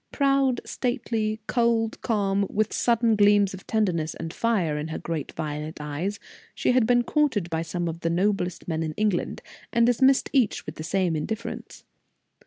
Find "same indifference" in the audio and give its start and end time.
10.83-11.83